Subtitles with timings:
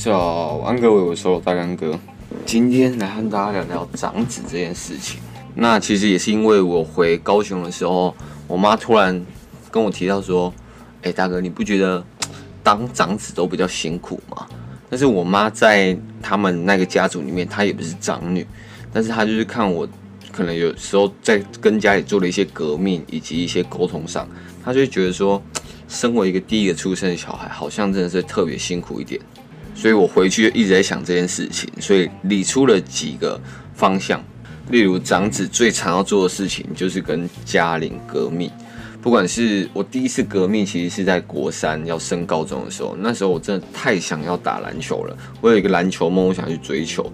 [0.00, 0.16] 叫
[0.64, 2.00] 安各位，我说大干哥，
[2.46, 5.20] 今天来和大家聊聊长子这件事情。
[5.54, 8.16] 那其实也是因为我回高雄的时候，
[8.48, 9.22] 我妈突然
[9.70, 10.50] 跟我提到说
[11.04, 12.02] ：“哎，大哥，你不觉得
[12.62, 14.46] 当长子都比较辛苦吗？”
[14.88, 18.46] 但是我妈在他们那个家族里面，她也不是长女，
[18.90, 19.86] 但是她就是看我
[20.32, 24.26] 可能有时候在跟家里做了一些革命以及一些沟通上，
[24.64, 25.42] 她就觉得说，
[25.88, 29.20] 身为一个第一个出生的小孩，好像真的是特别辛苦一点。
[29.80, 33.40] 所以我回去就一直在想这件事情，所以理出了几个
[33.74, 34.22] 方向。
[34.70, 38.50] 例如，长子最常要做的事情就是跟家里革命。
[39.00, 45.16] 不管是我第一次革命，其实是在国三要升高中的时候，那时候我真的太想要打篮球了。
[45.40, 47.10] 我有一个篮球梦，我想去追求。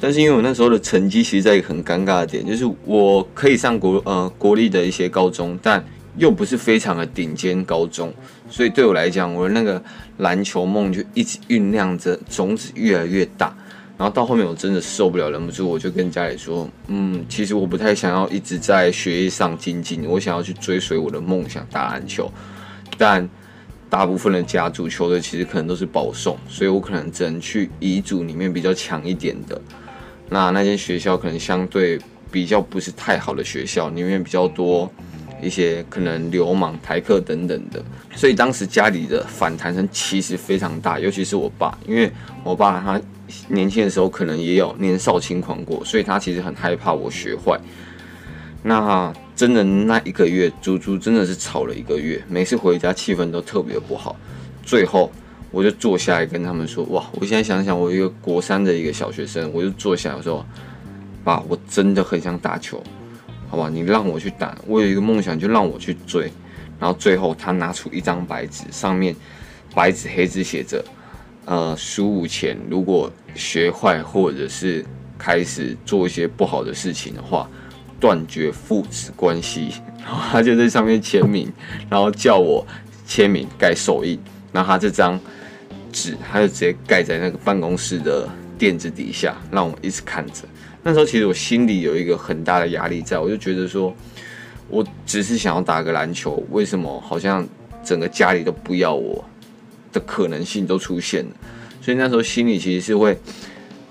[0.00, 5.84] 但是因为我那时候的成绩，其实在一个很尴尬的点，就是我可以上国呃国立的一些高中，但
[6.16, 8.10] 又不是非常的顶尖高中，
[8.48, 9.82] 所以对我来讲，我的那个
[10.18, 13.54] 篮球梦就一直酝酿着，种子越来越大。
[13.98, 22.30] 然后到后面我真的受不了，忍不住我就跟家里说：“嗯，其实我不太想要一直在学业上精进，我想要去追随我的梦想打篮球。
[22.98, 23.26] 但
[23.88, 29.58] 大部分的甲组球队其实可能都是保送，所以我可能只能去乙组里面比较强一点的。
[30.28, 31.98] 那那间学校可能相对
[32.30, 34.92] 比较不是太好的学校，里面比较多。”
[35.42, 37.82] 一些可能流氓、台客等等的，
[38.14, 42.10] 所以当时家里的反弹声其实非常大，尤其是我爸，因为
[42.42, 43.00] 我爸他
[43.48, 47.60] 年轻的时候可能也有年少轻狂过，所以他其实很害怕我学坏。
[48.62, 54.16] 那真的那一个月，足足真的是吵了一个月，每次回家气氛都特别不好。
[54.64, 55.12] 最后
[55.50, 60.44] 我就坐下来跟他们说：“哇，我现在想想，我一个国三的一个小学生，我就坐下来说，
[61.22, 62.82] 爸，我真的很想打球。”
[63.48, 66.30] 好吧，你让我去打，我有一个梦想，就让我去追。
[66.78, 69.14] 然后最后他拿出一张白纸，上面
[69.74, 70.84] 白纸黑字写着：
[71.44, 74.84] 呃，十五前如果学坏或者是
[75.16, 77.48] 开始做一些不好的事情的话，
[77.98, 79.72] 断绝父子关系。
[79.98, 81.50] 然后他就在上面签名，
[81.88, 82.64] 然后叫我
[83.06, 84.18] 签名盖手印。
[84.52, 85.18] 然后他这张
[85.90, 90.42] 纸，他就直接盖在那个办公室的垫子底下，让我一直看着。
[90.86, 93.92] 那时候其实我心里有一个很大的压力在，我就觉得说，
[94.68, 97.44] 我只是想要打个篮球，为什么好像
[97.82, 99.24] 整个家里都不要我
[99.92, 101.30] 的可能性都出现了？
[101.82, 103.18] 所以那时候心里其实是会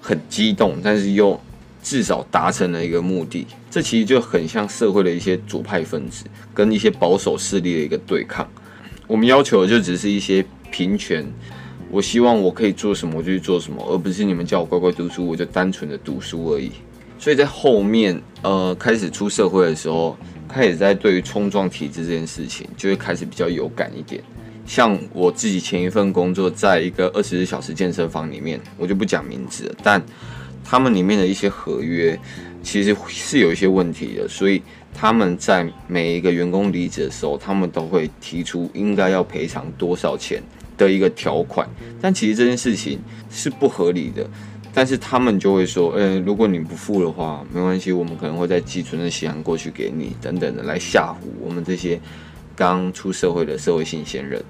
[0.00, 1.40] 很激动，但是又
[1.82, 3.44] 至少达成了一个目的。
[3.68, 6.24] 这其实就很像社会的一些左派分子
[6.54, 8.48] 跟一些保守势力的一个对抗。
[9.08, 11.26] 我们要求的就只是一些平权。
[11.90, 16.70] 我希望我可以做什么我就去做什么，而不是你们叫我乖乖读书，我就单纯的读书而已。
[17.18, 20.16] 所以在后面，呃，开始出社会的时候，
[20.48, 24.22] 开始在对于冲撞体制这件事情，就会开始比较有感一点。
[24.66, 30.02] 像我自己前一份工作，在一个二十四小时健身房里面，我就不讲名字了，但
[30.64, 32.18] 他们里面的一些合约
[32.62, 40.42] 其实是有一些问题的，所以他们在每一个员工离职的时候，他们都会提出应该要赔偿多少钱。
[40.76, 41.70] 的一个条款，
[42.00, 42.98] 但其实这件事情
[43.30, 44.28] 是不合理的，
[44.74, 52.00] 但是他们就会说，呃，如果你不付的话，没关系，我们可能会再寄存的血函过去给你，等等的，来吓唬我们这些
[52.56, 54.44] 刚出社会的社会新鲜人。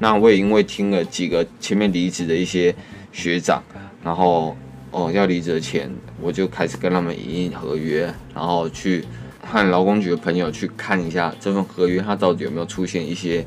[0.00, 2.74] 那我也因为听了几个前面离职的一些
[3.12, 3.62] 学长，
[4.02, 4.56] 然后
[4.90, 5.88] 哦要离职前，
[6.20, 9.04] 我就开始跟他们影印合约，然后去
[9.46, 13.46] 和劳工局的朋友去看一下这份合约，它到底有没有出现一些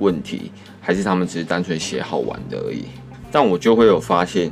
[0.00, 0.50] 问题。
[0.80, 2.86] 还是他们只是单纯写好玩的而已，
[3.30, 4.50] 但我就会有发现，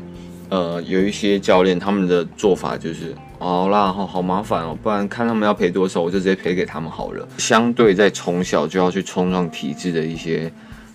[0.50, 7.26] 呃，有一些教练他们的做法就是，好啦，好好麻烦哦，不然看他们要赔多少，我就直接赔给他们好了。
[7.38, 10.52] 相对在从小就要去冲撞体制的一些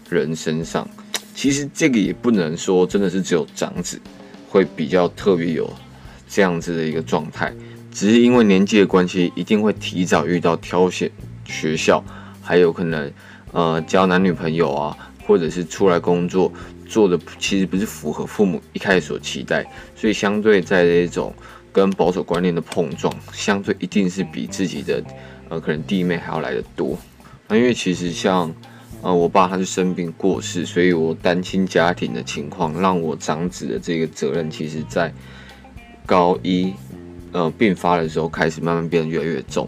[0.09, 0.85] 人身上，
[1.33, 3.97] 其实这个也不能说真的是只有长子
[4.49, 5.71] 会比较特别有
[6.27, 7.53] 这样子的一个状态，
[7.93, 11.09] 只是因为年纪的关系，一定会提早遇到挑选
[11.45, 12.03] 学校，
[12.41, 13.09] 还有可能
[13.53, 14.97] 呃交男女朋友啊。
[15.25, 16.51] 或者是出来工作
[16.87, 21.33] 做的其实不是符合父母一开始所期待，所以相对在这种
[21.73, 25.03] 跟保守观念的碰撞，相对一定是比自己的
[25.49, 26.97] 呃可能弟妹还要来得多。
[27.47, 28.53] 那因为其实像
[29.01, 35.13] 呃我爸他是生病过世，所以我单亲家庭的情况，让我长子的这个责任，其实在
[36.05, 36.73] 高一
[37.31, 39.67] 呃病发的时候开始慢慢变得越来越重。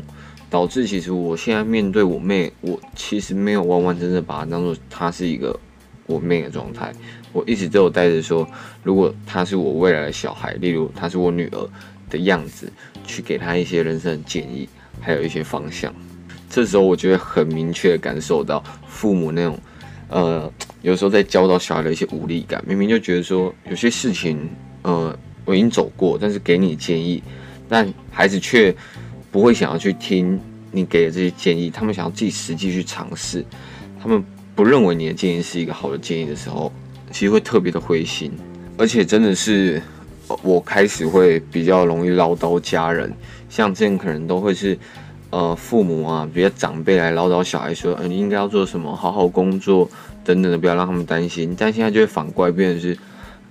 [0.49, 5.57] 导致其实我现在面对我妹，我其实没有完完整整把她当做她是一个
[6.05, 6.93] 我妹的状态。
[7.33, 8.47] 我一直都有带着说，
[8.81, 11.69] 如果她是我未来的小孩，例如她是我女儿
[12.09, 12.71] 的样子，
[13.05, 14.67] 去给她一些人生的建议，
[15.01, 15.93] 还有一些方向。
[16.49, 19.59] 这时候我就会很明确的感受到父母那种，
[20.07, 20.51] 呃，
[20.81, 24.49] 有时候在教导小孩的一些无力感，明明就觉得说有些事情，
[24.83, 27.21] 呃，我已经走过，但是给你建议，
[27.67, 28.73] 但孩子却
[29.37, 30.39] 不会想要去听
[30.71, 33.45] 你给的这些建议，他们想要自己实际去尝试，
[34.01, 34.23] 他们
[34.55, 36.73] 不认为你的建议是一个好的建议的时候，
[37.11, 38.31] 其实会特别的灰心，
[38.79, 39.79] 而且真的是
[40.41, 43.13] 我开始会比较容易唠叨家人，
[43.47, 44.75] 像之前可能都会是。
[45.29, 49.87] 呃，父母啊，比较长辈来唠叨小孩说，呃，你应该要做什么，好好工作
[50.23, 51.53] 等等的，不要让他们担心。
[51.55, 52.97] 但现在就会反过来变成是，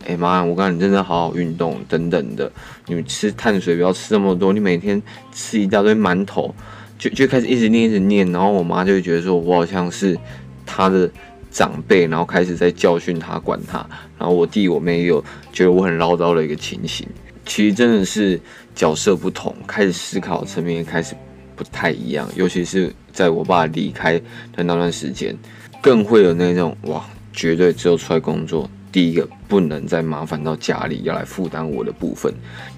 [0.07, 2.51] 哎、妈，我告诉你，真的好好运动等等的。
[2.87, 6.55] 你吃碳水不要吃那么多，你每天吃一大堆馒头，
[6.99, 8.31] 就就开始一直念一直念。
[8.33, 10.17] 然后我妈就会觉得说，我好像是
[10.65, 11.11] 他的
[11.51, 13.79] 长辈，然后开始在教训他、管他。
[14.19, 15.23] 然后我弟我妹也有
[15.53, 17.07] 觉得我很唠叨的一个情形。
[17.45, 18.41] 其实真的是
[18.75, 21.15] 角色不同，开始思考层面开始。
[21.57, 24.21] 不太一样，尤其是在我爸离开
[24.53, 25.35] 的那段时间，
[25.81, 32.33] 更会有那种哇，绝对只有出来工作，第一个不能再麻烦到家里要来负担我的部分。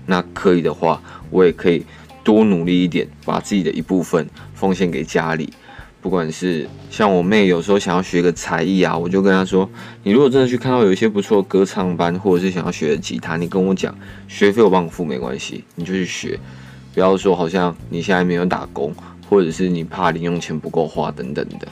[0.06, 1.00] 那可以的话，
[1.30, 1.84] 我也可以
[2.24, 5.52] 多努力一点，把自己的一部分奉献给家里。
[6.00, 9.68] 不管是像我妹有时候想要学个才艺啊，我就跟她说：
[10.04, 13.94] 你如果真的去看到有一些不错的歌唱班，或者是想要学的吉他，你跟我讲，
[14.28, 16.38] 学费我帮你付没关系，你就去学。
[16.94, 18.94] 不要说好像你现在没有打工，
[19.28, 21.68] 或者是你怕零用钱不够花等等的。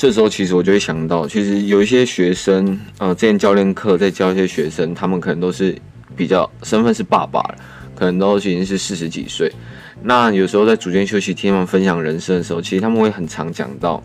[0.00, 5.76] 这时候其实我就会想到，其实有一些学生，呃，之前教练课在教一些学生，他们可能都是
[6.16, 7.56] 比较身份是爸爸了，
[7.94, 9.52] 可能都已经是四十几岁。
[10.02, 14.02] 那有时候在组间休息听他们分享人生的时候，其实他们会很常讲到，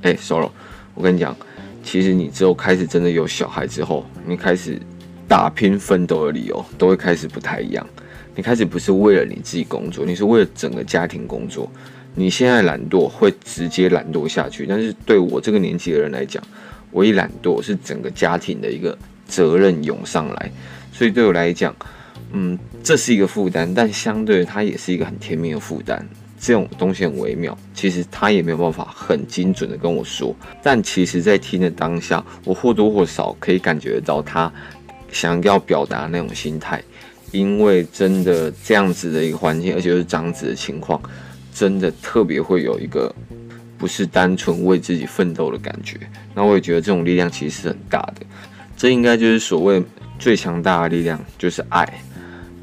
[0.00, 0.48] 哎，Solo，
[0.94, 1.36] 我跟你讲，
[1.84, 4.80] 其实你之后开始真的有小孩之后，你开始
[5.28, 7.86] 打拼奋斗的理由都会开始不太一样。
[8.34, 11.70] 你开始不是为了你自己工作，你是为了整个家庭工作。
[12.14, 16.42] 你现在懒惰会直接懒惰下去，但是对我这个年纪的人来讲，
[16.90, 18.96] 我一懒惰是整个家庭的一个
[19.26, 20.50] 责任涌上来，
[20.92, 21.74] 所以对我来讲，
[22.32, 26.06] 嗯，这是一个负担，但相对它也是一个很甜蜜的负担。
[26.38, 34.50] 这种东西很微妙，其实他也没有办法很精准的跟我说，但其实在听的当下，我或多或少可以感觉得到他
[35.12, 36.82] 想要表达那种心态。
[37.30, 41.00] 因为真的这样子的一个环境，而且是长子的情况，
[41.52, 43.14] 真的特别会有一个
[43.76, 45.98] 不是单纯为自己奋斗的感觉。
[46.34, 48.26] 那我也觉得这种力量其实是很大的。
[48.76, 49.82] 这应该就是所谓
[50.18, 52.02] 最强大的力量，就是爱。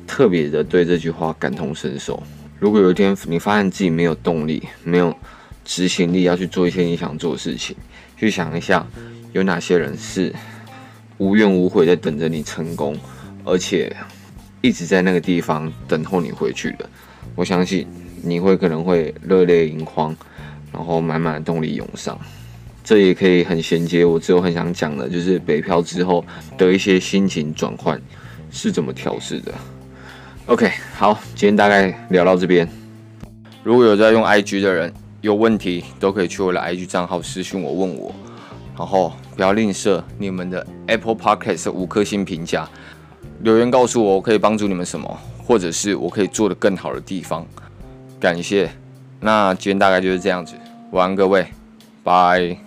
[0.06, 2.22] 特别的对这句话感同身受。
[2.60, 5.16] 如果有一天你发现自己没有动力、没有
[5.66, 7.75] 执行力要去做一些你想做的事情，
[8.18, 8.88] 去想一下
[9.33, 10.33] 有哪些人是
[11.18, 12.98] 无怨无悔在等着你成功，
[13.44, 13.95] 而且。
[14.60, 16.90] 一直在那个地方等候你回去的，
[17.36, 17.88] 我相信
[18.28, 20.16] 你会可能会热泪盈眶，
[20.72, 22.18] 然后满满的动力涌上。
[22.84, 26.24] 这也可以很衔接我之后很想讲的，就是北漂之后
[26.58, 28.02] 的一些心情转换
[28.50, 29.52] 是怎么调试的。
[30.46, 32.66] OK，好，今天大概聊到这边。
[33.64, 38.16] 如果有在用 IG 的人，有问题都可以去我的 IG 账号私讯我问我，
[38.78, 42.70] 然后不要吝啬你们的 Apple Podcast 五颗星评价。
[43.42, 47.46] 留言告诉我，我可以帮助你们什么，或者是我可以做得更好的地方。
[48.19, 48.69] 感谢。
[49.19, 50.56] 那今天大概就是这样子，
[50.92, 51.48] 晚安各位，
[52.04, 52.67] 拜。